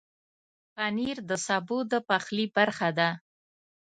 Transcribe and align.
پنېر 0.75 1.17
د 1.29 1.31
سبو 1.47 1.77
د 1.91 1.93
پخلي 2.09 2.45
برخه 2.55 2.89
ده. 2.97 3.09